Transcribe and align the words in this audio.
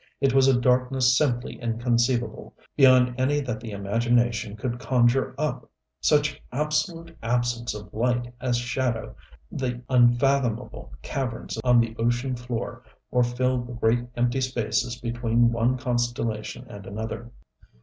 It 0.19 0.33
was 0.33 0.47
a 0.47 0.59
darkness 0.59 1.15
simply 1.15 1.61
inconceivable, 1.61 2.55
beyond 2.75 3.13
any 3.19 3.39
that 3.41 3.59
the 3.59 3.69
imagination 3.69 4.57
could 4.57 4.79
conjure 4.79 5.35
up 5.37 5.69
such 6.01 6.41
absolute 6.51 7.15
absence 7.21 7.75
of 7.75 7.93
light 7.93 8.33
as 8.41 8.57
shadow 8.57 9.15
the 9.51 9.83
unfathomable 9.89 10.91
caverns 11.03 11.59
on 11.63 11.79
the 11.79 11.95
ocean 11.99 12.35
floor 12.35 12.81
or 13.11 13.21
fill 13.21 13.61
the 13.61 13.73
great, 13.73 14.07
empty 14.15 14.41
spaces 14.41 14.99
between 14.99 15.51
one 15.51 15.77
constellation 15.77 16.65
and 16.67 16.87
another. 16.87 17.29